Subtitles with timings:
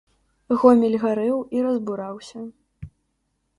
[0.61, 2.39] Гомель гарэў і разбураўся.